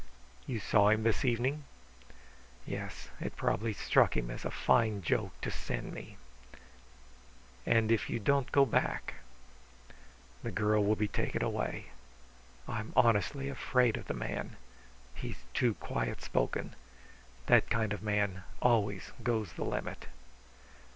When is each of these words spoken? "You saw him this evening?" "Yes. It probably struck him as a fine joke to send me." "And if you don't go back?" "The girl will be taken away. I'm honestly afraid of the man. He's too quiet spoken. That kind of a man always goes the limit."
"You 0.47 0.57
saw 0.59 0.89
him 0.89 1.03
this 1.03 1.23
evening?" 1.23 1.63
"Yes. 2.65 3.09
It 3.19 3.35
probably 3.35 3.71
struck 3.73 4.17
him 4.17 4.31
as 4.31 4.43
a 4.43 4.49
fine 4.49 5.03
joke 5.03 5.39
to 5.41 5.51
send 5.51 5.93
me." 5.93 6.17
"And 7.67 7.91
if 7.91 8.09
you 8.09 8.17
don't 8.17 8.51
go 8.51 8.65
back?" 8.65 9.13
"The 10.41 10.49
girl 10.49 10.83
will 10.83 10.95
be 10.95 11.07
taken 11.07 11.43
away. 11.43 11.91
I'm 12.67 12.93
honestly 12.95 13.47
afraid 13.47 13.95
of 13.95 14.07
the 14.07 14.15
man. 14.15 14.55
He's 15.13 15.43
too 15.53 15.75
quiet 15.75 16.23
spoken. 16.23 16.73
That 17.45 17.69
kind 17.69 17.93
of 17.93 18.01
a 18.01 18.05
man 18.05 18.41
always 18.59 19.11
goes 19.21 19.53
the 19.53 19.65
limit." 19.65 20.07